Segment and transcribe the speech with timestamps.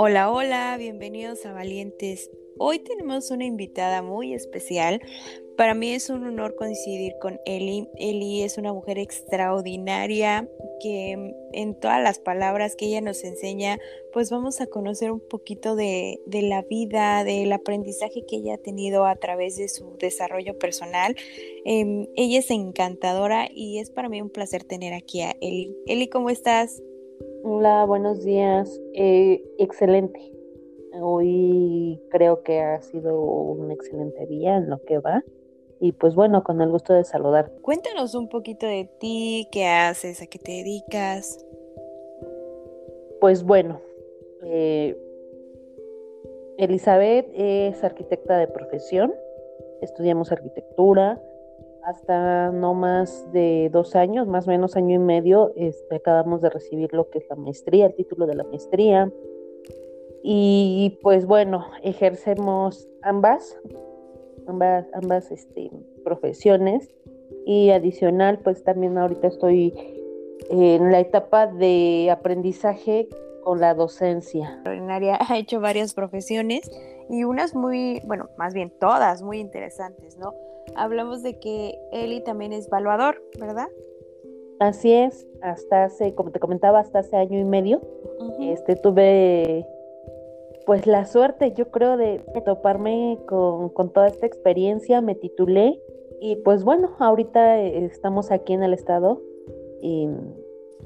[0.00, 2.30] Hola, hola, bienvenidos a Valientes.
[2.56, 5.00] Hoy tenemos una invitada muy especial.
[5.56, 7.88] Para mí es un honor coincidir con Eli.
[7.96, 10.48] Eli es una mujer extraordinaria
[10.80, 13.80] que en todas las palabras que ella nos enseña,
[14.12, 19.04] pues vamos a conocer un poquito de, la vida, del aprendizaje que ella ha tenido
[19.04, 21.16] a través de su desarrollo personal.
[21.64, 25.76] Em, ella es encantadora y es para mí un placer tener aquí a Eli.
[25.88, 26.80] Eli, ¿cómo estás?
[27.44, 28.80] Hola, buenos días.
[28.94, 30.32] Eh, excelente.
[31.00, 35.22] Hoy creo que ha sido un excelente día en lo que va.
[35.80, 37.52] Y pues bueno, con el gusto de saludar.
[37.62, 41.44] Cuéntanos un poquito de ti, qué haces, a qué te dedicas.
[43.20, 43.80] Pues bueno,
[44.42, 44.96] eh,
[46.58, 49.14] Elizabeth es arquitecta de profesión.
[49.80, 51.22] Estudiamos arquitectura
[51.84, 56.50] hasta no más de dos años, más o menos año y medio, este, acabamos de
[56.50, 59.10] recibir lo que es la maestría, el título de la maestría.
[60.22, 63.56] Y pues bueno, ejercemos ambas,
[64.46, 65.70] ambas, ambas este,
[66.04, 66.94] profesiones.
[67.46, 69.72] Y adicional, pues también ahorita estoy
[70.50, 73.08] en la etapa de aprendizaje
[73.42, 74.62] con la docencia.
[75.20, 76.70] Ha hecho varias profesiones
[77.08, 80.34] y unas muy, bueno, más bien todas muy interesantes, ¿no?
[80.78, 83.68] Hablamos de que Eli también es evaluador, ¿verdad?
[84.60, 87.80] Así es, hasta hace, como te comentaba, hasta hace año y medio,
[88.40, 89.66] este, tuve
[90.66, 95.80] pues la suerte, yo creo, de toparme con, con, toda esta experiencia, me titulé
[96.20, 99.22] y pues bueno, ahorita estamos aquí en el estado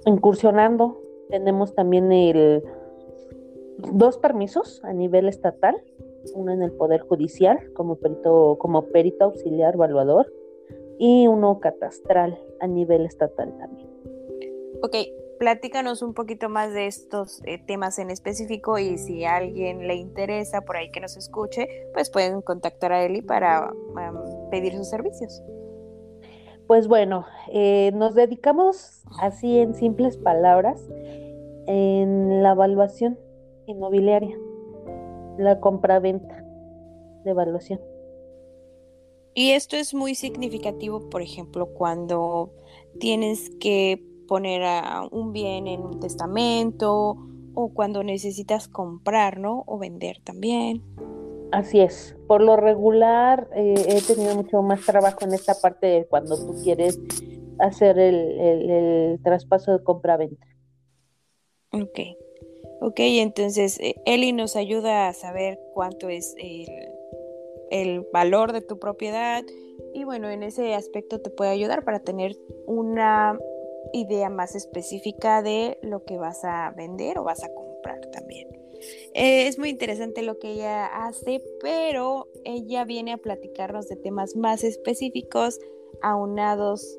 [0.04, 2.62] incursionando, tenemos también el
[3.92, 5.82] dos permisos a nivel estatal
[6.34, 10.32] uno en el Poder Judicial como perito, como perito auxiliar evaluador
[10.98, 13.88] y uno catastral a nivel estatal también.
[14.82, 14.96] Ok,
[15.38, 19.94] platícanos un poquito más de estos eh, temas en específico y si a alguien le
[19.96, 23.72] interesa por ahí que nos escuche, pues pueden contactar a Eli para
[24.50, 25.42] pedir sus servicios.
[26.66, 30.80] Pues bueno, eh, nos dedicamos así en simples palabras
[31.66, 33.18] en la evaluación
[33.66, 34.36] inmobiliaria
[35.38, 36.44] la compra-venta
[37.24, 37.80] de evaluación.
[39.34, 42.52] Y esto es muy significativo, por ejemplo, cuando
[43.00, 47.16] tienes que poner a un bien en un testamento
[47.54, 49.64] o cuando necesitas comprar, ¿no?
[49.66, 50.82] O vender también.
[51.50, 52.16] Así es.
[52.26, 56.54] Por lo regular eh, he tenido mucho más trabajo en esta parte de cuando tú
[56.62, 56.98] quieres
[57.58, 60.46] hacer el, el traspaso de compra-venta.
[61.72, 62.00] Ok.
[62.84, 66.34] Ok, entonces eh, Eli nos ayuda a saber cuánto es
[67.70, 69.44] el, valor de tu propiedad
[69.94, 73.38] y bueno, en ese aspecto te puede ayudar para tener una
[73.92, 78.48] idea más específica de lo que vas a vender o vas a comprar también.
[79.14, 84.34] Eh, es muy interesante lo que ella hace, pero ella viene a platicarnos de temas
[84.34, 85.60] más específicos,
[86.02, 86.98] aunados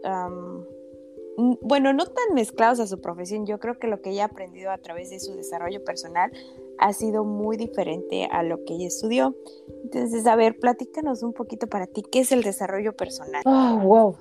[1.37, 3.45] bueno, no tan mezclados a su profesión.
[3.45, 6.31] Yo creo que lo que ella ha aprendido a través de su desarrollo personal
[6.79, 9.35] ha sido muy diferente a lo que ella estudió.
[9.83, 13.41] Entonces, a ver, platícanos un poquito para ti, ¿qué es el desarrollo personal?
[13.45, 14.15] Oh, wow.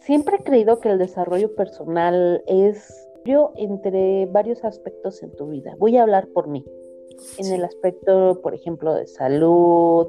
[0.00, 5.74] Siempre he creído que el desarrollo personal es yo entre varios aspectos en tu vida.
[5.78, 6.64] Voy a hablar por mí.
[7.38, 10.08] En el aspecto, por ejemplo, de salud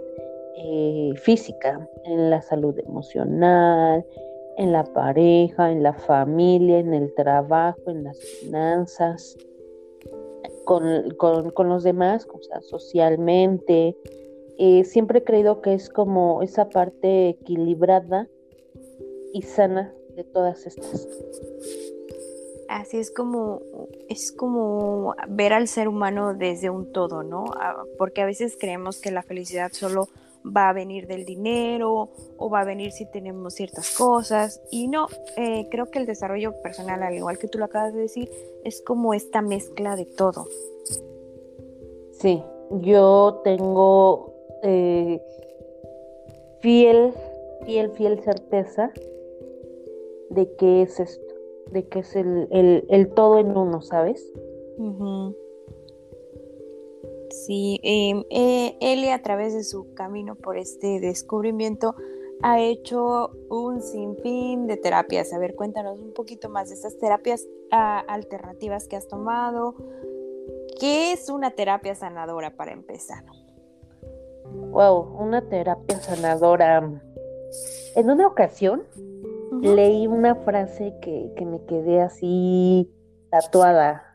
[0.57, 4.05] eh, física, en la salud emocional,
[4.57, 9.37] en la pareja, en la familia, en el trabajo, en las finanzas,
[10.65, 13.95] con, los demás, o socialmente.
[14.57, 18.27] Eh, siempre he creído que es como esa parte equilibrada
[19.33, 21.07] y sana de todas estas.
[22.69, 23.61] Así es como,
[24.09, 27.45] es como ver al ser humano desde un todo, ¿no?
[27.57, 30.07] Ah, porque a veces creemos que la felicidad solo
[30.45, 34.61] va a venir del dinero o va a venir si tenemos ciertas cosas.
[34.71, 35.07] Y no,
[35.37, 38.29] eh, creo que el desarrollo personal, al igual que tú lo acabas de decir,
[38.63, 40.47] es como esta mezcla de todo.
[42.11, 42.43] Sí,
[42.81, 44.33] yo tengo
[44.63, 45.21] eh,
[46.61, 47.13] fiel,
[47.65, 48.91] fiel, fiel certeza
[50.29, 51.33] de que es esto,
[51.71, 52.47] de que es el,
[52.89, 54.31] el, todo en uno, ¿sabes?
[57.45, 61.95] Sí, em, eh, Eli a través de su camino por este descubrimiento
[62.41, 65.31] ha hecho un sinfín de terapias.
[65.31, 69.75] A ver, cuéntanos un poquito más de esas terapias ah, alternativas que has tomado.
[70.79, 73.23] ¿Qué es una terapia sanadora para empezar?
[74.71, 76.99] Wow, una terapia sanadora.
[77.95, 78.83] En una ocasión
[79.61, 82.91] leí una frase que, que me quedé así
[83.29, 84.14] tatuada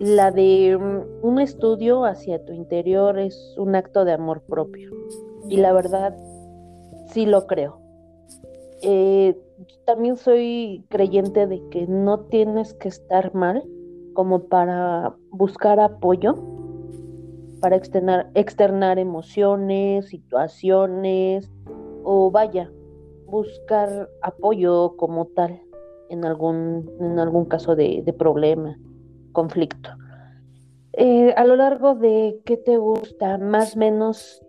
[0.00, 4.90] la de mm, un estudio hacia tu interior es un acto de amor propio.
[5.48, 6.16] Y la verdad,
[7.12, 7.78] sí lo creo.
[8.82, 9.38] Eh,
[9.84, 13.62] también soy creyente de que no tienes que estar mal
[14.14, 16.34] como para buscar apoyo,
[17.60, 21.50] para externar, externar emociones, situaciones
[22.02, 22.72] o vaya,
[23.26, 25.60] buscar apoyo como tal
[26.08, 28.78] en algún, en algún caso de, problema,
[29.32, 29.90] conflicto.
[30.92, 33.38] Eh, a lo largo de, ¿qué te gusta?
[33.38, 34.42] Más o menos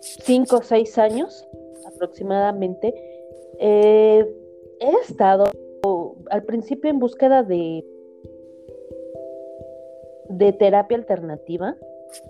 [0.00, 1.46] cinco o seis años
[1.86, 2.94] aproximadamente,
[3.58, 4.26] eh,
[4.80, 5.44] he estado
[6.30, 7.84] al principio en búsqueda de,
[10.28, 11.76] de terapia alternativa.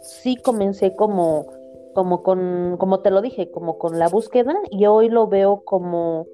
[0.01, 1.47] Sí comencé como,
[1.95, 6.27] como con, como te lo dije, como con la búsqueda y hoy lo veo como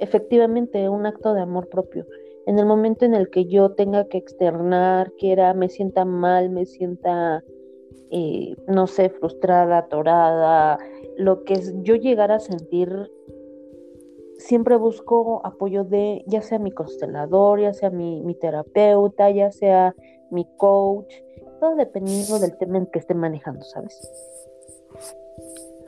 [0.00, 2.06] efectivamente un acto de amor propio.
[2.46, 6.66] En el momento en el que yo tenga que externar, quiera, me sienta mal, me
[6.66, 7.44] sienta,
[8.10, 10.78] eh, no sé, frustrada, atorada,
[11.16, 13.10] lo que yo llegara a sentir
[14.42, 19.94] siempre busco apoyo de ya sea mi constelador, ya sea mi, terapeuta, ya sea
[20.30, 21.14] mi coach,
[21.60, 24.10] todo dependiendo del tema en que esté manejando, ¿sabes?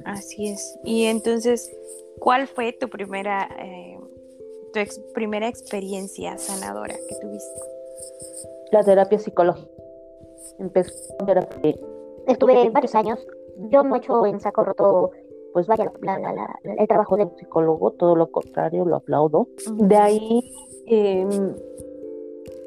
[0.05, 0.79] Así es.
[0.85, 1.75] Y entonces,
[2.21, 3.99] ¿cuál fue tu primera, eh,
[4.75, 7.61] tu primera experiencia sanadora que tuviste?
[8.73, 9.71] La terapia psicológica.
[10.59, 10.93] Empecé
[11.25, 11.75] terapia.
[12.27, 13.27] Estuve varios años.
[13.71, 15.13] Yo no he hecho en saco roto
[15.55, 15.93] pues vaya,
[16.65, 19.47] el trabajo del psicólogo, todo lo contrario, lo aplaudo.
[19.75, 20.53] De ahí,
[20.87, 21.55] em,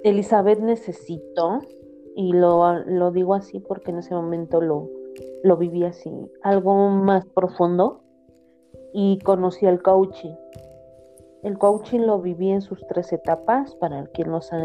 [0.06, 1.60] Elizabeth necesitó,
[2.16, 4.90] y lo, lo, digo así porque en ese momento lo,
[5.44, 6.10] lo viví así,
[6.42, 8.00] algo más profundo,
[8.94, 10.36] y conocí el coaching.
[11.44, 14.58] El coaching lo viví en sus tres etapas, para quienes lo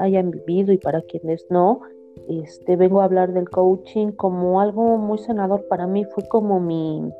[0.00, 1.80] hayan vivido y para quienes no.
[2.28, 7.10] Este, vengo a hablar del coaching como algo muy sanador para mí, fue como mi,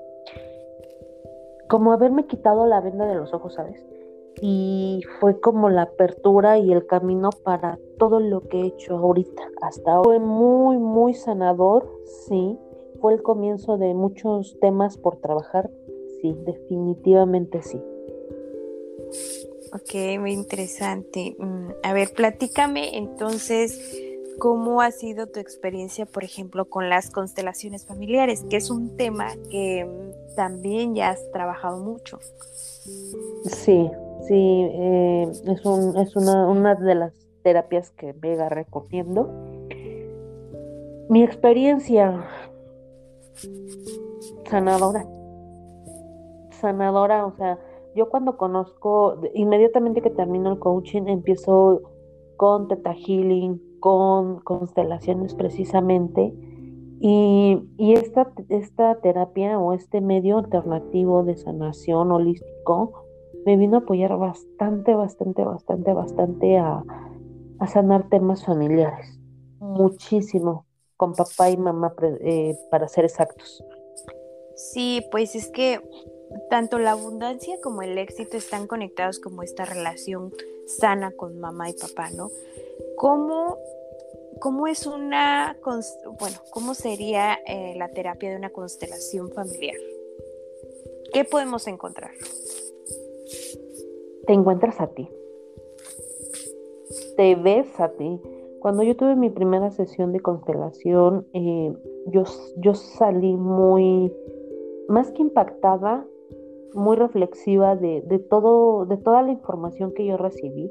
[1.68, 3.86] como haberme quitado la venda de los ojos, ¿sabes?
[4.40, 9.42] Y fue como la apertura y el camino para todo lo que he hecho ahorita.
[9.62, 11.88] Hasta ahora fue muy, muy sanador,
[12.26, 12.58] sí.
[13.00, 15.70] Fue el comienzo de muchos temas por trabajar,
[16.20, 17.80] sí, definitivamente sí.
[19.72, 21.36] Ok, muy interesante.
[21.38, 23.78] Mm, a ver, platícame entonces
[24.38, 29.34] cómo ha sido tu experiencia, por ejemplo, con las constelaciones familiares, que es un tema
[29.50, 32.18] que mm, también ya has trabajado mucho.
[33.44, 33.90] Sí,
[34.26, 37.12] sí, eh, es, un, es una, una, de las
[37.42, 39.28] terapias que Vega recomiendo.
[41.10, 42.24] Mi experiencia
[44.48, 45.06] sanadora,
[46.60, 47.58] sanadora, o sea,
[47.98, 51.82] yo cuando conozco, inmediatamente que termino el coaching, empiezo
[52.36, 56.32] con Teta Healing, con constelaciones precisamente.
[57.00, 63.04] Y, esta, esta terapia o este medio alternativo de sanación holístico
[63.44, 66.84] me vino a apoyar bastante, bastante, bastante, bastante a,
[67.66, 69.18] sanar temas familiares.
[69.58, 70.66] Muchísimo,
[70.96, 73.64] con papá y mamá, eh, para ser exactos.
[74.54, 75.80] Sí, pues es que
[76.50, 80.32] tanto la abundancia como el éxito están conectados como esta relación
[80.66, 82.30] sana con mamá y papá, ¿no?
[82.96, 83.58] ¿Cómo,
[84.40, 89.76] cómo es una, bueno, cómo sería eh, la terapia de una constelación familiar?
[91.12, 92.10] ¿Qué podemos encontrar?
[94.26, 95.08] Te encuentras a ti.
[97.16, 98.20] Te ves a ti.
[98.60, 101.72] Cuando yo tuve mi primera sesión de constelación, eh,
[102.06, 102.24] yo,
[102.56, 104.12] yo salí muy,
[104.88, 106.06] más que impactada,
[106.74, 110.70] muy reflexiva de, de, todo, de toda la información que yo recibí,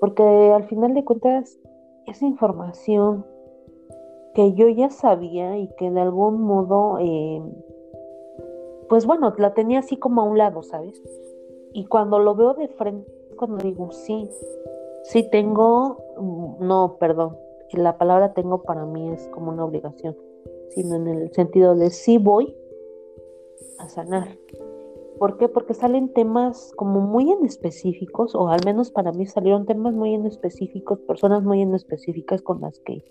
[0.00, 1.58] porque al final de cuentas
[2.06, 3.24] esa información
[4.34, 7.42] que yo ya sabía y que de algún modo, eh,
[8.88, 11.02] pues bueno, la tenía así como a un lado, ¿sabes?
[11.72, 14.28] Y cuando lo veo de frente, cuando digo, sí,
[15.04, 17.36] sí tengo, mm, no, perdón,
[17.72, 20.16] la palabra tengo para mí es como una obligación,
[20.70, 22.54] sino en el sentido de sí voy
[23.78, 24.36] a sanar,
[25.22, 25.46] ¿Por qué?
[25.46, 30.14] Porque salen temas como muy en específicos, o al menos para mí salieron temas muy
[30.14, 33.04] en específicos, personas muy en específicas con las que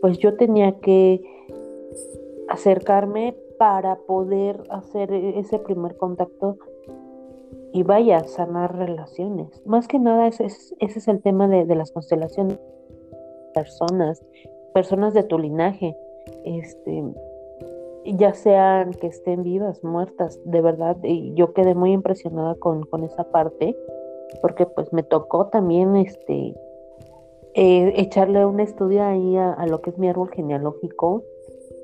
[0.00, 1.22] pues yo tenía que
[2.48, 6.58] acercarme para poder hacer ese primer contacto
[7.72, 9.64] y vaya, sanar relaciones.
[9.64, 12.58] Más que nada ese es, ese es el tema de, de las constelaciones.
[13.54, 14.20] Personas,
[14.74, 15.96] personas de tu linaje.
[16.44, 17.04] Este,
[18.14, 23.24] ya sean que estén vivas, muertas, de verdad, y yo quedé muy impresionada con, esa
[23.30, 23.76] parte,
[24.40, 26.54] porque pues me tocó también este
[27.54, 31.22] eh, echarle un estudio ahí a, lo que es mi árbol genealógico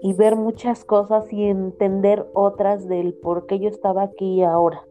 [0.01, 4.85] y ver muchas cosas y entender otras del por qué yo estaba aquí ahora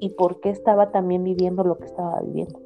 [0.00, 2.65] y por qué estaba también viviendo lo que estaba viviendo.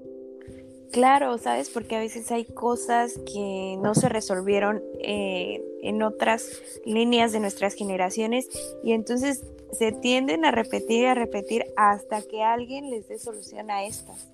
[0.92, 1.70] Claro, ¿sabes?
[1.70, 7.74] Porque a veces hay cosas que no se resolvieron eh, en otras líneas de nuestras
[7.74, 8.48] generaciones
[8.82, 13.70] y entonces se tienden a repetir y a repetir hasta que alguien les dé solución
[13.70, 14.28] a estas.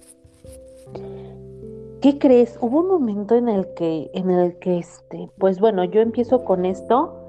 [2.00, 2.58] ¿Qué crees?
[2.60, 6.64] Hubo un momento en el que, en el que este, pues bueno, yo empiezo con
[6.64, 7.22] esto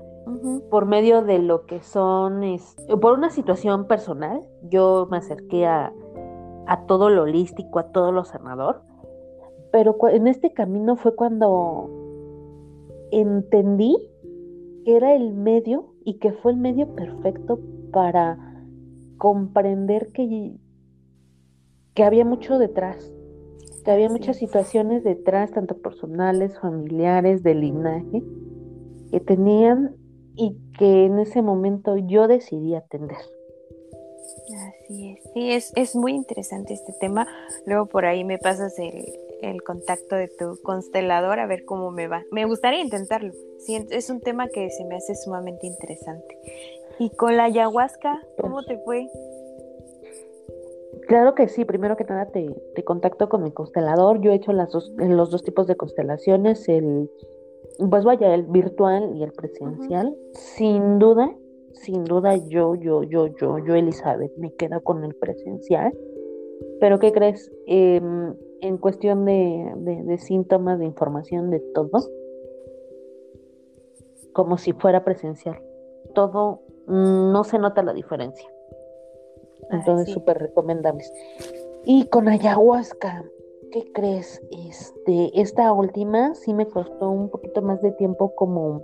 [0.70, 2.42] por medio de lo que son,
[3.02, 4.42] por una situación personal.
[4.70, 5.92] Yo me acerqué a,
[6.68, 8.87] a todo lo holístico, a todo lo sanador.
[9.72, 11.90] Pero en este camino fue cuando
[13.12, 13.96] entendí
[14.86, 17.60] que era el medio y que fue el medio perfecto
[17.92, 18.38] para
[19.18, 20.56] comprender que,
[21.94, 23.12] que había mucho detrás,
[23.84, 28.24] que había muchas situaciones detrás, tanto personales, familiares, de linaje,
[29.12, 29.96] que tenían
[30.36, 33.18] y que en ese momento yo decidí atender.
[34.70, 37.28] Así es, sí, es, es muy interesante este tema.
[37.66, 39.06] Luego por ahí me pasas el,
[39.42, 42.24] el contacto de tu constelador a ver cómo me va.
[42.32, 43.34] Me gustaría intentarlo.
[43.68, 46.38] es un tema que se me hace sumamente interesante.
[47.00, 49.08] ¿Y con la ayahuasca, cómo te fue?
[51.08, 54.20] Claro que sí, primero que nada te, contacto con mi constelador.
[54.22, 57.10] Yo he hecho las dos, los dos tipos de constelaciones, el
[57.90, 60.16] pues vaya, el virtual y el presencial.
[60.34, 61.32] Sin duda,
[61.74, 65.94] sin duda yo, yo, yo, yo, yo, Elizabeth, me quedo con el presencial.
[66.80, 67.52] Pero ¿qué crees?
[67.68, 72.10] Em, en cuestión de, síntomas, de información, de todo,
[74.34, 75.62] como si fuera presencial.
[76.14, 78.50] Todo mm, no se nota la diferencia.
[79.72, 81.12] Entonces, súper recomendables.
[81.86, 83.24] Y con ayahuasca,
[83.72, 84.42] ¿qué crees?
[84.52, 88.84] Este, esta última sí me costó un poquito más de tiempo como,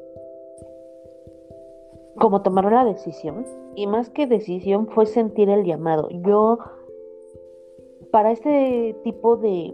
[2.17, 3.45] como tomar la decisión.
[3.75, 6.09] Y más que decisión fue sentir el llamado.
[6.11, 6.59] Yo
[8.13, 9.73] para este tipo de,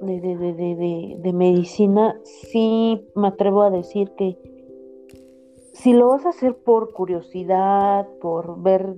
[0.00, 4.36] de, medicina, sí me atrevo a decir que
[5.72, 8.92] si lo vas a hacer por curiosidad, por ver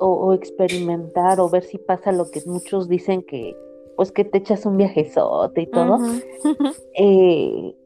[0.00, 3.56] o, experimentar o ver si pasa lo que muchos dicen que,
[3.94, 5.98] pues que te echas un viajezote y todo,
[6.98, 7.76] eh,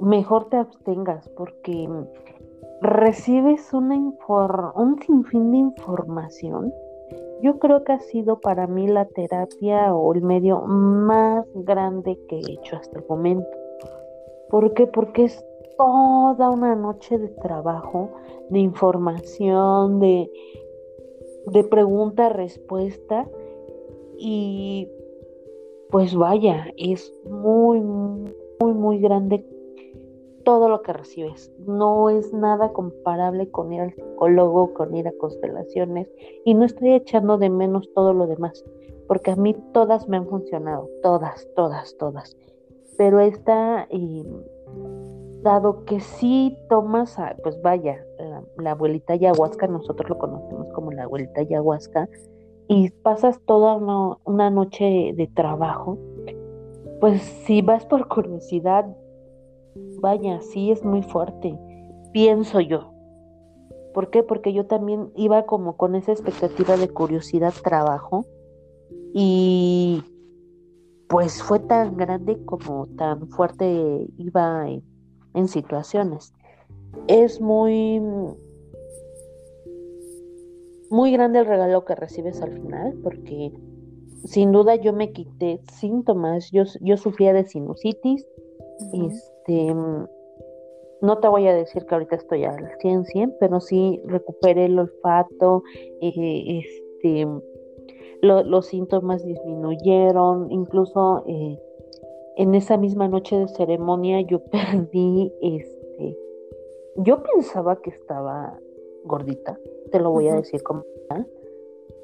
[0.00, 1.88] mejor te abstengas porque
[2.82, 3.94] recibes una
[4.74, 6.72] un sinfín de información
[7.42, 12.36] yo creo que ha sido para mí la terapia o el medio más grande que
[12.36, 13.48] he hecho hasta el momento.
[14.48, 14.86] ¿Por qué?
[14.86, 15.44] Porque es
[15.76, 18.10] toda una noche de trabajo,
[18.50, 20.30] de información, de,
[21.46, 23.28] de pregunta-respuesta
[24.18, 24.88] y
[25.90, 29.44] pues vaya, es muy, muy, muy grande
[30.50, 31.52] todo lo que recibes.
[31.64, 36.08] No es nada comparable con ir al psicólogo, con ir a constelaciones.
[36.44, 38.64] Y no estoy echando de menos todo lo demás,
[39.06, 42.36] porque a mí todas me han funcionado, todas, todas, todas.
[42.98, 44.24] Pero esta, eh,
[45.42, 48.04] dado que sí tomas, pues vaya,
[48.56, 52.08] la, abuelita ayahuasca, nosotros lo conocemos como la abuelita ayahuasca,
[52.66, 55.96] y pasas toda una noche de trabajo,
[57.00, 58.86] pues si vas por curiosidad,
[60.00, 61.58] Vaya, sí es muy fuerte,
[62.12, 62.92] pienso yo.
[63.94, 64.22] ¿Por qué?
[64.22, 68.24] Porque yo también iba como con esa expectativa de curiosidad trabajo
[69.12, 70.02] y
[71.08, 74.68] pues fue tan grande como tan fuerte iba
[75.34, 76.32] en, situaciones.
[77.08, 78.00] Es muy
[80.90, 83.52] muy grande el regalo que recibes al final porque
[84.24, 88.26] sin duda yo me quité síntomas, yo, yo sufría de sinusitis,
[89.50, 89.74] este,
[91.02, 94.78] no te voy a decir que ahorita estoy al 100, 100, pero sí recuperé el
[94.78, 95.62] olfato,
[96.00, 97.26] eh, este,
[98.22, 101.58] los síntomas disminuyeron, incluso eh,
[102.36, 106.18] en esa misma noche de ceremonia yo perdí, este,
[106.96, 108.58] yo pensaba que estaba
[109.04, 109.58] gordita,
[109.90, 110.84] te lo voy a decir como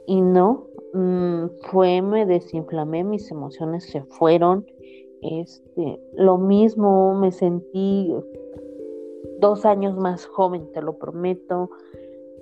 [0.08, 4.64] y no, mm, fue, me desinflamé, mis emociones se fueron,
[5.22, 8.12] este, lo mismo, me sentí
[9.40, 11.70] dos años más joven, te lo prometo.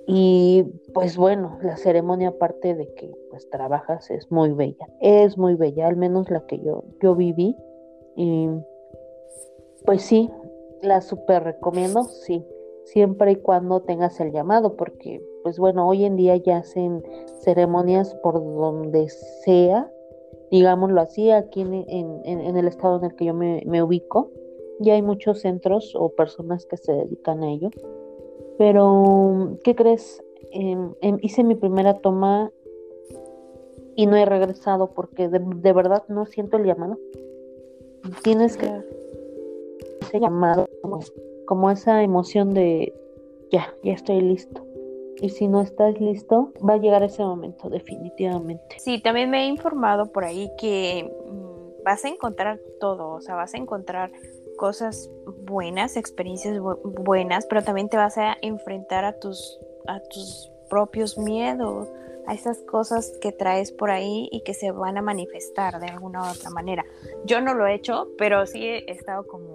[0.07, 0.63] Y
[0.93, 5.87] pues bueno, la ceremonia aparte de que pues trabajas es muy bella, es muy bella,
[5.87, 7.55] al menos la que yo, yo viví.
[8.15, 8.49] Y
[9.85, 10.29] pues sí,
[10.81, 12.45] la super recomiendo, sí,
[12.83, 17.03] siempre y cuando tengas el llamado, porque pues bueno, hoy en día ya hacen
[17.41, 19.91] ceremonias por donde sea
[20.51, 24.31] digámoslo así, aquí en, el estado en el que yo me, ubico.
[24.79, 27.69] Ya hay muchos centros o personas que se dedican a ello.
[28.57, 30.23] Pero, ¿qué crees?
[30.51, 32.51] Em, hice mi primera toma
[33.95, 36.97] y no he regresado porque de, de verdad no siento el llamado.
[38.23, 38.69] Tienes que
[40.01, 40.69] ese llamado,
[41.45, 42.93] como, esa emoción de
[43.51, 44.65] ya, ya estoy listo.
[45.21, 48.77] Y si no estás listo, va a llegar ese momento definitivamente.
[48.79, 53.35] Sí, también me he informado por ahí que mm, vas a encontrar todo, o sea,
[53.35, 54.11] vas a encontrar
[54.57, 55.09] cosas
[55.43, 61.87] buenas, experiencias buenas, pero también te vas a enfrentar a tus a tus propios miedos,
[62.27, 66.23] a esas cosas que traes por ahí y que se van a manifestar de alguna
[66.23, 66.83] u otra manera.
[67.25, 69.54] Yo no lo he hecho, pero sí he estado como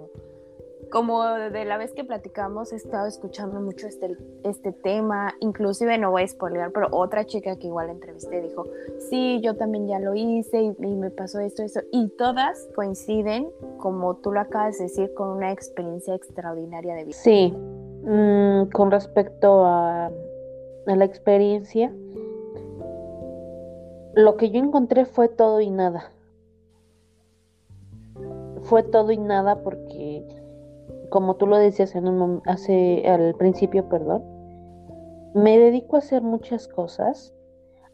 [0.91, 6.11] como de la vez que platicamos he estado escuchando mucho este, este tema, inclusive no
[6.11, 8.65] voy a spoiler, pero otra chica que igual entrevisté dijo,
[9.09, 14.15] sí, yo también ya lo hice y, me pasó esto, eso, y todas coinciden, como
[14.17, 17.17] tú lo acabas de decir, con una experiencia extraordinaria de vida.
[17.17, 17.53] Sí,
[18.03, 20.11] mm, con respecto a
[20.85, 21.91] la experiencia,
[24.13, 26.11] lo que yo encontré fue todo y nada.
[28.63, 30.25] Fue todo y nada porque,
[31.11, 34.23] como tú lo decías en un, hace al principio, perdón,
[35.35, 37.33] me dedico a hacer muchas cosas,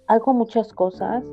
[0.06, 1.26] hago muchas cosas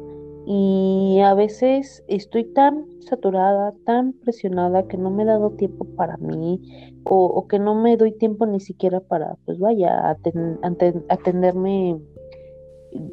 [0.47, 6.17] y a veces estoy tan saturada, tan presionada que no me he dado tiempo para
[6.17, 6.61] mí
[7.05, 10.17] o, que no me doy tiempo ni siquiera para, pues vaya,
[11.09, 12.01] atenderme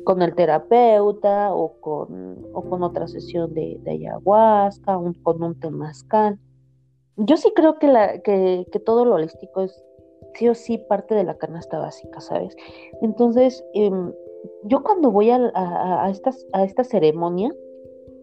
[0.05, 6.39] con el terapeuta o con, otra sesión de, ayahuasca, o con un temazcal.
[7.25, 8.21] Yo sí creo que, la,
[8.85, 9.83] todo lo holístico es
[10.35, 12.55] sí o sí parte de la canasta básica, ¿sabes?
[13.01, 14.11] Entonces, em,
[14.63, 17.53] yo cuando voy a esta ceremonia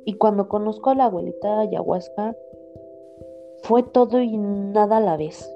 [0.04, 2.34] y cuando conozco a la abuelita ayahuasca,
[3.62, 5.48] fue todo y nada a la vez.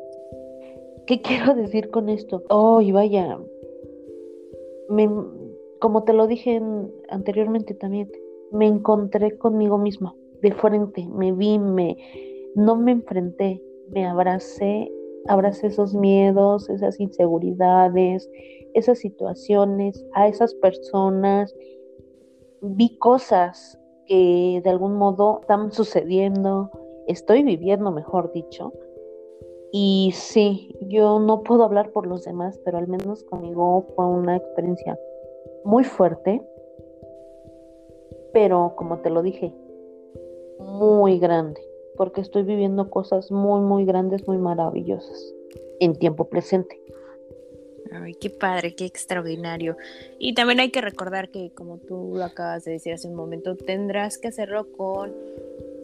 [1.06, 2.42] ¿Qué quiero decir con esto?
[2.48, 3.38] Oh, y vaya,
[4.88, 5.08] me,
[5.80, 6.60] como te lo dije
[7.08, 8.10] anteriormente también,
[8.50, 11.96] me encontré conmigo misma de frente, me vi, me,
[12.54, 14.90] no me enfrenté, me abracé,
[15.26, 18.28] abracé esos miedos, esas inseguridades,
[18.74, 21.54] esas situaciones, a esas personas,
[22.60, 26.70] vi cosas que de algún modo están sucediendo,
[27.06, 28.72] estoy viviendo, mejor dicho.
[29.72, 34.36] Y sí, yo no puedo hablar por los demás, pero al menos conmigo fue una
[34.36, 34.98] experiencia
[35.64, 36.42] muy fuerte,
[38.32, 39.54] pero como te lo dije,
[40.58, 41.60] muy grande,
[42.02, 45.32] porque estoy viviendo cosas muy, muy grandes, muy maravillosas
[45.78, 46.80] en tiempo presente.
[47.92, 49.76] Ay, qué padre, qué extraordinario.
[50.18, 53.54] Y también hay que recordar que, como tú lo acabas de decir hace un momento,
[53.54, 55.14] tendrás que hacerlo con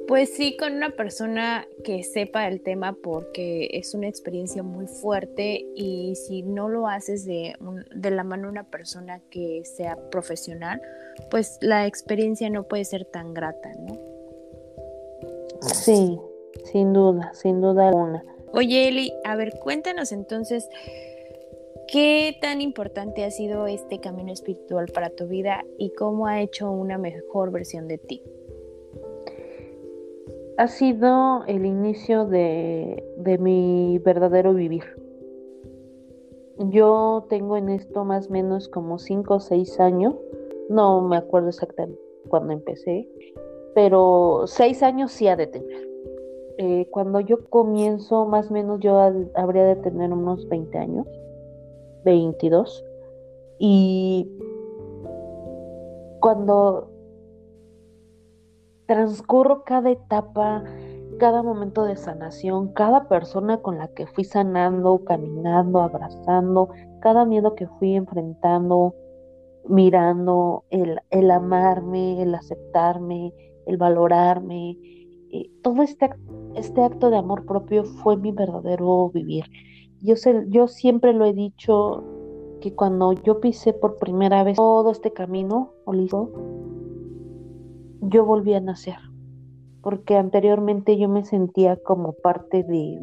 [0.09, 5.67] pues sí, con una persona que sepa el tema porque es una experiencia muy fuerte
[5.77, 7.55] y si no lo haces de,
[7.95, 10.83] de la mano de una persona que sea profesional,
[11.31, 14.18] pues la experiencia no puede ser tan grata, ¿no?
[15.61, 16.19] Sí,
[16.65, 18.25] sin duda, sin duda alguna.
[18.53, 20.69] Oye, Eli, a ver, cuéntanos entonces,
[21.87, 26.71] ¿qué tan importante ha sido este camino espiritual para tu vida y cómo ha hecho
[26.71, 28.23] una mejor versión de ti?
[30.59, 33.05] ha sido el inicio de,
[33.39, 34.83] mi verdadero vivir.
[36.59, 40.17] Yo tengo en esto más o menos como 5 o 6 años,
[40.69, 43.09] no me acuerdo exactamente cuando empecé,
[43.75, 45.89] pero 6 años sí ha de tener.
[46.59, 48.99] Eh, cuando yo comienzo, más o menos yo
[49.35, 51.07] habría de tener unos 20 años,
[52.05, 52.85] 22,
[53.61, 54.29] y
[56.21, 56.91] cuando
[58.87, 60.65] transcurro cada etapa,
[61.19, 67.55] cada momento de sanación, cada persona con la que fui sanando, caminando, abrazando, cada miedo
[67.55, 68.95] que fui enfrentando,
[69.69, 73.33] mirando, el, amarme, el aceptarme,
[73.67, 74.79] el valorarme.
[75.31, 76.11] Eh, todo este,
[76.55, 79.45] este acto de amor propio fue mi verdadero vivir.
[80.01, 82.05] Yo, sé, yo siempre lo he dicho
[82.61, 86.31] que cuando yo pisé por primera vez todo este camino holístico,
[88.01, 88.99] yo volví a nacer,
[89.83, 92.99] porque anteriormente yo me sentía como parte de,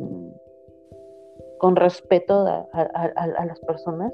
[1.59, 4.13] con respeto a, las personas,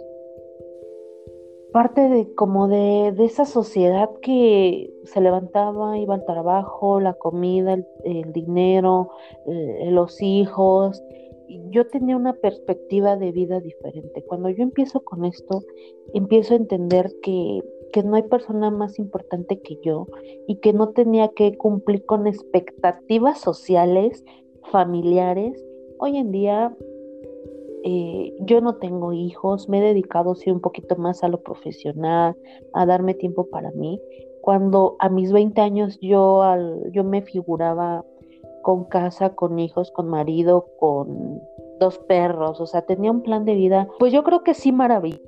[1.72, 8.34] parte de como de, esa sociedad que se levantaba, iba al trabajo, la comida, el,
[8.34, 9.10] dinero,
[9.48, 11.02] eh, los hijos.
[11.70, 14.24] Yo tenía una perspectiva de vida diferente.
[14.24, 15.64] Cuando yo empiezo con esto,
[16.14, 20.08] empiezo a entender que que no hay persona más importante que yo
[20.48, 24.24] y que no tenía que cumplir con expectativas sociales,
[24.72, 25.64] familiares.
[26.00, 26.76] Hoy en día
[27.84, 32.36] eh, yo no tengo hijos, me he dedicado sí un poquito más a lo profesional,
[32.74, 34.00] a darme tiempo para mí.
[34.42, 38.06] Cuando a mis 20 años yo, al, yo me figuraba
[38.62, 41.42] con casa, con hijos, con marido, con
[41.80, 45.24] dos perros, o sea, tenía un plan de vida, pues yo creo que sí maravilloso,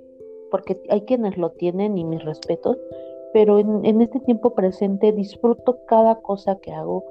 [0.51, 2.77] porque hay quienes lo tienen y mis respetos,
[3.33, 7.03] pero en, en este tiempo presente disfruto cada cosa que hago,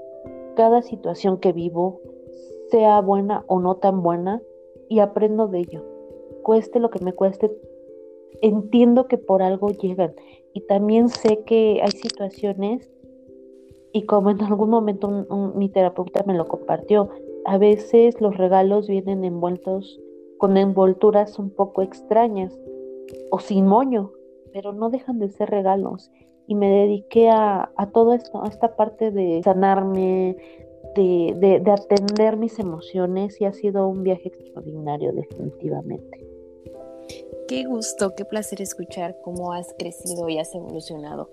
[0.54, 2.00] cada situación que vivo,
[2.70, 4.40] sea buena o no tan buena,
[4.92, 5.82] y aprendo de ello.
[6.42, 7.50] Cueste lo que me cueste,
[8.42, 10.14] entiendo que por algo llegan.
[10.52, 12.90] Y también sé que hay situaciones,
[13.92, 17.08] y como en algún momento mi terapeuta me lo compartió,
[17.46, 19.98] a veces los regalos vienen envueltos
[20.36, 22.54] con envolturas un poco extrañas
[23.30, 24.12] o sin moño,
[24.52, 26.10] pero no dejan de ser regalos.
[26.46, 30.36] Y me dediqué a, a todo esto, a esta parte de sanarme,
[30.94, 36.26] de, atender mis emociones y ha sido un viaje extraordinario definitivamente.
[37.48, 41.28] Qué gusto, qué placer escuchar cómo has crecido y has evolucionado.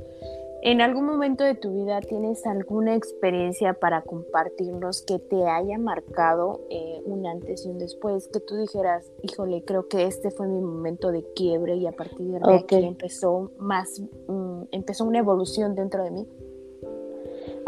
[0.61, 6.59] ¿En algún momento de tu vida tienes alguna experiencia para compartirnos que te haya marcado
[6.69, 8.27] eh, un antes y un después?
[8.27, 12.41] Que tú dijeras, híjole, creo que este fue mi momento de quiebre y a partir
[12.41, 16.27] de aquí empezó más, mm, empezó una evolución dentro de mí.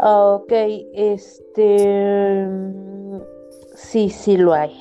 [0.04, 0.52] Ah, ok,
[0.94, 2.48] este.
[3.76, 4.76] Sí, sí lo hay.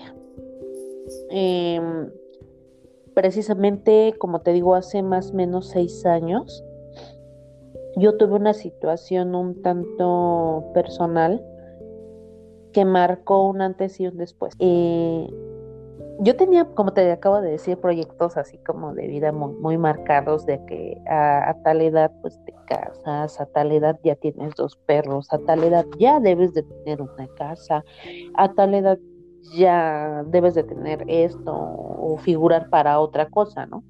[1.30, 2.10] Em,
[3.14, 6.64] precisamente, como te digo, hace más o menos seis años,
[7.98, 11.46] yo tuve una situación un tanto personal
[12.74, 14.56] que marcó un antes y un después.
[14.58, 15.28] Eh,
[16.24, 20.64] yo tenía, como te acabo de decir, proyectos así como de vida muy, marcados, de
[20.66, 25.40] que a, tal edad pues te casas, a tal edad ya tienes dos perros, a
[25.40, 27.84] tal edad ya debes de tener una casa,
[28.36, 29.00] a tal edad
[29.56, 33.84] ya debes de tener esto o figurar para otra cosa, ¿no?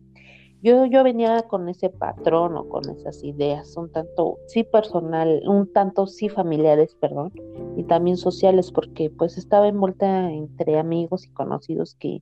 [0.64, 5.74] Yo, yo venía con ese patrón o con esas ideas, un tanto sí personal, un
[5.74, 7.32] tanto sí familiares, perdón,
[7.76, 12.22] y también sociales, porque pues estaba envuelta entre amigos y conocidos que,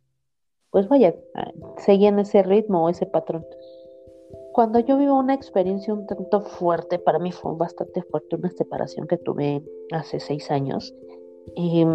[0.71, 3.45] pues vaya, ah, seguían ese ritmo o ese patrón.
[4.53, 9.05] Cuando yo vivo una experiencia un tanto fuerte, para mí fue bastante fuerte una separación
[9.07, 10.95] que tuve hace seis años,
[11.55, 11.85] y,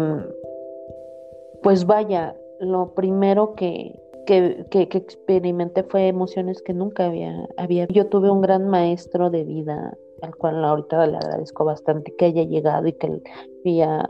[1.63, 7.87] pues vaya, lo primero que, que, que, experimenté fue emociones que nunca había, había.
[7.87, 12.43] Yo tuve un gran maestro de vida, al cual ahorita le agradezco bastante que haya
[12.43, 13.21] llegado y que
[13.63, 14.07] vía,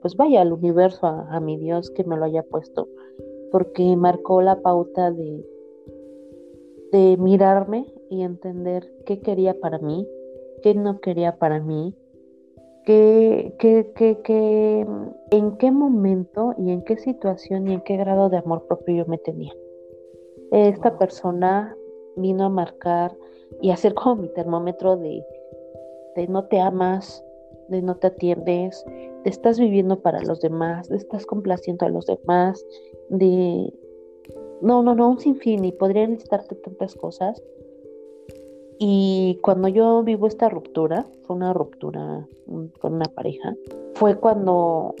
[0.00, 2.88] pues vaya al universo, a, mi Dios que me lo haya puesto,
[3.50, 5.46] porque marcó la pauta de,
[6.92, 10.06] de mirarme y entender qué quería para mí,
[10.62, 11.94] qué no quería para mí,
[12.84, 14.86] qué, qué, qué, qué,
[15.30, 19.06] en qué momento y en qué situación y en qué grado de amor propio yo
[19.06, 19.52] me tenía.
[20.50, 21.76] Esta persona
[22.16, 23.16] vino a marcar
[23.60, 25.24] y a hacer como mi termómetro de,
[26.16, 27.24] de no te amas,
[27.68, 28.84] de no te atiendes,
[29.24, 32.64] de estás viviendo para los demás, de estás complaciendo a los demás,
[33.08, 33.72] de...
[34.60, 37.42] No, no, no, un sinfín y podría listarte tantas cosas
[38.84, 42.26] y cuando yo vivo esta ruptura, fue una ruptura
[42.80, 43.54] con una pareja,
[43.94, 44.96] fue cuando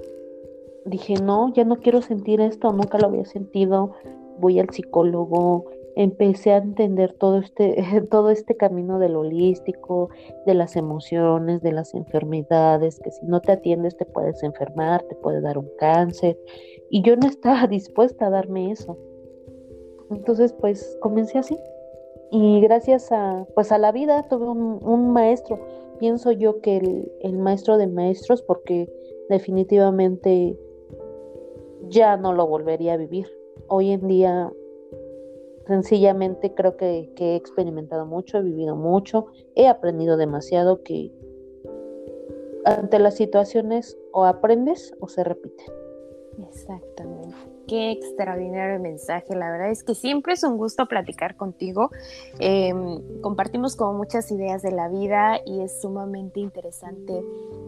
[0.84, 3.90] dije, no, ya no quiero sentir esto, nunca lo había sentido,
[4.38, 5.64] voy al psicólogo,
[5.96, 7.74] empecé a entender todo este,
[8.10, 10.10] todo este camino del holístico,
[10.46, 15.16] de las emociones, de las enfermedades, que si no te atiendes te puedes enfermar, te
[15.16, 16.38] puede dar un cáncer,
[16.88, 18.96] y yo no estaba dispuesta a darme eso.
[20.08, 21.58] Entonces, pues comencé así,
[22.32, 25.60] y gracias a, pues a la vida tuve un, maestro.
[25.98, 28.90] Pienso yo que el, el, maestro de maestros, porque
[29.28, 30.58] definitivamente
[31.88, 33.30] ya no lo volvería a vivir.
[33.68, 34.50] Hoy en día,
[35.66, 41.12] sencillamente creo que, que he experimentado mucho, he vivido mucho, he aprendido demasiado que
[42.64, 45.66] ante las situaciones o aprendes o se repiten.
[46.48, 47.51] Exactamente.
[47.72, 49.34] Qué extraordinario mensaje.
[49.34, 51.88] La verdad es que siempre es un gusto platicar contigo.
[52.38, 57.24] Em, compartimos como muchas ideas de la vida y es sumamente interesante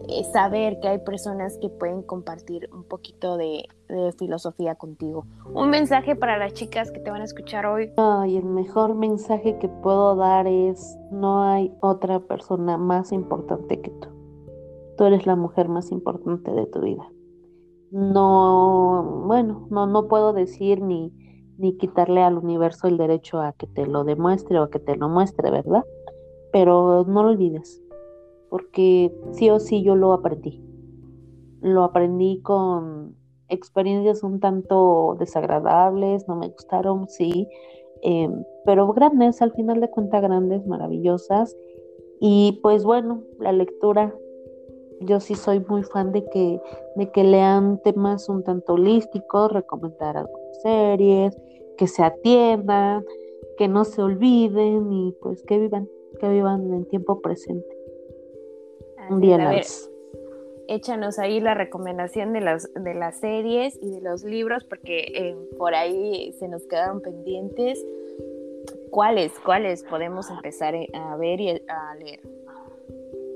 [0.07, 5.25] eh, saber que hay personas que pueden compartir un poquito de, de, filosofía contigo.
[5.51, 7.91] Un mensaje para las chicas que te van a escuchar hoy.
[7.97, 13.89] Ay, el mejor mensaje que puedo dar es no hay otra persona más importante que
[13.89, 14.09] tú.
[14.99, 17.09] Tú eres la mujer más importante de tu vida
[17.95, 21.13] no, bueno, no, no puedo decir ni,
[21.57, 24.95] ni quitarle al universo el derecho a que te lo demuestre o a que te
[24.95, 25.83] lo muestre, ¿verdad?
[26.55, 27.83] pero no lo olvides,
[28.49, 30.63] porque sí o sí yo lo aprendí.
[31.59, 33.13] Lo aprendí con
[33.49, 37.49] experiencias un tanto desagradables, no me gustaron, sí,
[38.03, 41.57] em, pero grandes, al final de cuentas grandes, maravillosas.
[42.21, 44.15] Y pues bueno, la lectura,
[45.01, 46.61] yo sí soy muy fan de que,
[46.95, 51.37] de que lean temas un tanto holísticos, recomendar algunas series,
[51.77, 53.05] que se atiendan,
[53.57, 57.67] que no se olviden y pues que vivan, que vivan en tiempo presente.
[59.09, 59.89] Un día a vez
[60.67, 65.35] échanos ahí la recomendación de, las de las series y de los libros, porque eh,
[65.57, 67.85] por ahí se nos quedaron pendientes.
[68.89, 72.21] ¿Cuáles, cuáles podemos empezar eh, a ver y a leer?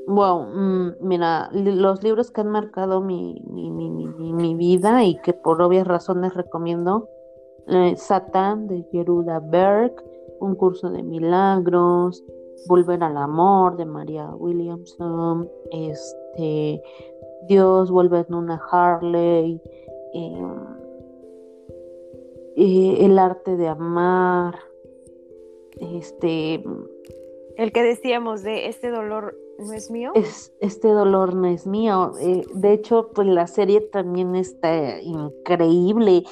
[0.10, 5.34] Wow, mm, mira, los libros que han marcado mi, mi, mi, mi, vida y que
[5.34, 7.08] por obvias razones recomiendo,
[7.68, 9.94] eh, Satán de Yeruda Berg,
[10.40, 12.24] Un curso de milagros,
[12.68, 16.82] Volver al amor de María Williamson, este,
[17.48, 19.62] Dios vuelve en una Harley,
[20.14, 20.56] em,
[22.56, 24.56] eh, el arte de amar,
[25.80, 26.64] este...
[27.58, 30.12] El que decíamos de este dolor no es mío.
[30.16, 32.14] Es, este dolor no es mío.
[32.20, 36.24] Eh, de hecho, pues la serie también está increíble.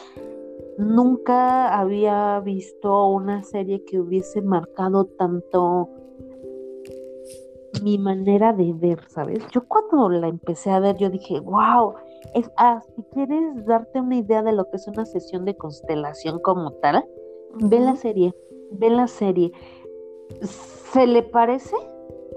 [0.78, 5.90] Nunca había visto una serie que hubiese marcado tanto
[7.84, 9.40] mi manera de ver, ¿sabes?
[9.52, 11.94] Yo cuando la empecé a ver, yo dije, wow,
[12.34, 16.40] es, ah, si quieres darte una idea de lo que es una sesión de constelación
[16.40, 17.06] como tal,
[17.56, 18.34] ve la serie,
[18.72, 19.52] ve la serie.
[20.42, 21.76] ¿Se le parece?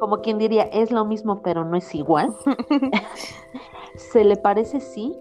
[0.00, 2.34] Como quien diría, es lo mismo, pero no es igual.
[3.94, 5.16] Se le parece, sí,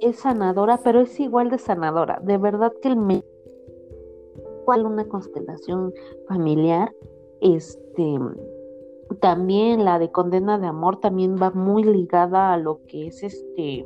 [0.00, 2.18] es sanadora, pero es igual de sanadora.
[2.22, 3.22] De verdad que el me
[4.64, 5.92] cual una constelación
[6.28, 6.92] familiar,
[7.40, 8.18] este
[9.20, 13.84] también la de condena de amor también va muy ligada a lo que es este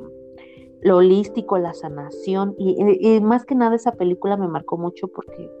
[0.81, 5.51] lo holístico, la sanación y, más que nada esa película me marcó mucho porque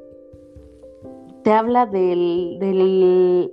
[1.43, 3.51] te habla del, del,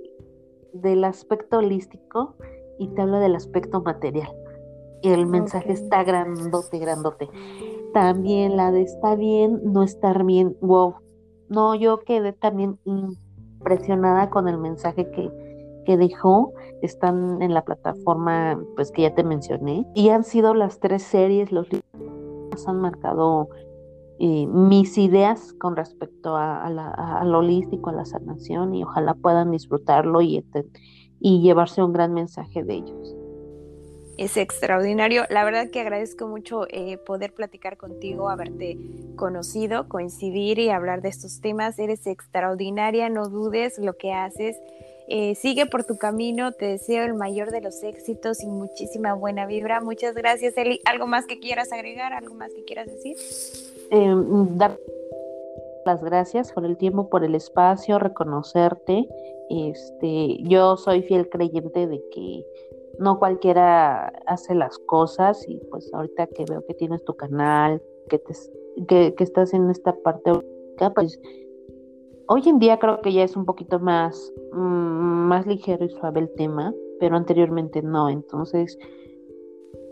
[0.81, 2.35] del aspecto holístico
[2.77, 4.29] y te habla del aspecto material.
[5.01, 7.29] Y el mensaje está grandote, grandote.
[7.93, 10.95] También la de está bien, no estar bien, wow.
[11.47, 15.31] No, yo quedé también impresionada con el mensaje que,
[15.85, 20.79] que dejó están en la plataforma pues que ya te mencioné y han sido las
[20.79, 23.49] tres series los libros han marcado
[24.19, 26.69] eh, mis ideas con respecto a,
[27.25, 30.43] lo holístico a la sanación y ojalá puedan disfrutarlo y,
[31.19, 33.15] y llevarse un gran mensaje de ellos
[34.17, 35.25] es extraordinario.
[35.29, 38.77] La verdad que agradezco mucho eh, poder platicar contigo, haberte
[39.15, 41.77] conocido, coincidir y hablar de estos temas.
[41.79, 44.57] Eres extraordinaria, no dudes lo que haces.
[45.07, 49.45] Eh, sigue por tu camino, te deseo el mayor de los éxitos y muchísima buena
[49.45, 49.79] vibra.
[49.81, 50.81] Muchas gracias, Eli.
[50.85, 52.13] ¿Algo más que quieras agregar?
[52.13, 53.15] ¿Algo más que quieras decir?
[53.91, 54.15] Eh,
[54.55, 54.77] dar
[55.85, 59.07] las gracias por el tiempo, por el espacio, reconocerte.
[59.49, 62.45] Este, yo soy fiel creyente de que
[62.97, 68.19] no cualquiera hace las cosas y pues ahorita que veo que tienes tu canal, que,
[68.19, 70.31] te, que estás en esta parte,
[70.95, 71.19] pues
[72.27, 76.21] Hoy en día creo que ya es un poquito más, mm, más ligero y suave
[76.21, 78.09] el tema, pero anteriormente no.
[78.09, 78.79] Entonces,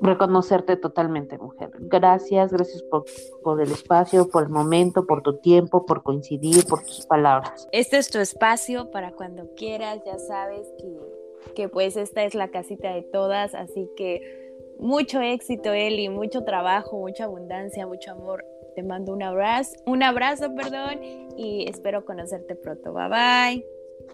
[0.04, 1.72] reconocerte totalmente, mujer.
[1.80, 3.06] Gracias, gracias por,
[3.44, 7.68] por, el espacio, por el momento, por tu tiempo, por coincidir, por tus palabras.
[7.72, 12.50] Este es tu espacio para cuando quieras, ya sabes que, que pues esta es la
[12.50, 18.84] casita de todas, así que mucho éxito, Eli, mucho trabajo, mucha abundancia, mucho amor te
[18.84, 21.00] mando un abrazo, un abrazo, perdón,
[21.38, 22.94] y espero conocerte pronto.
[22.94, 23.66] Bye bye.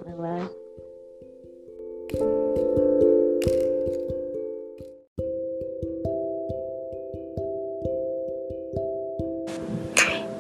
[0.05, 0.49] Bye
[2.11, 2.48] bye.